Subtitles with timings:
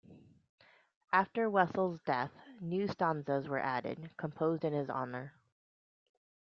[1.13, 5.31] After Wessel's death, new stanzas were added, composed in his honour.